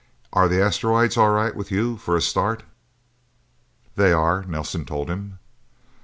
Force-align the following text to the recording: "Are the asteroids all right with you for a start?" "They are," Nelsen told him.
"Are 0.33 0.47
the 0.49 0.59
asteroids 0.59 1.15
all 1.15 1.29
right 1.29 1.55
with 1.55 1.69
you 1.71 1.95
for 1.95 2.15
a 2.15 2.21
start?" 2.21 2.63
"They 3.95 4.11
are," 4.11 4.41
Nelsen 4.45 4.83
told 4.83 5.11
him. 5.11 5.37